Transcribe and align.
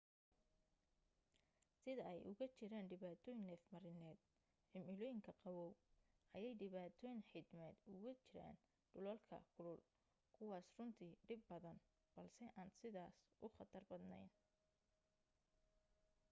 sida 1.81 2.03
ay 2.11 2.19
uga 2.31 2.45
jiraan 2.57 2.87
dhibaatooyin 2.93 3.41
neefmarineed 3.49 4.23
cimilooyinka 4.69 5.33
qaboow 5.43 5.71
ayay 6.37 6.55
dhibaatooyin 6.61 7.19
xiidmeed 7.29 7.75
ugu 7.93 8.11
jiraan 8.23 8.57
dhulalka 8.93 9.37
kulul 9.55 9.79
kuwaas 10.35 10.67
runtii 10.77 11.13
dhib 11.27 11.41
badan 11.51 11.77
balse 12.15 12.43
aan 12.61 12.71
sidaas 12.79 13.15
u 13.45 13.47
khatar 13.57 13.83
badnayn 13.91 14.29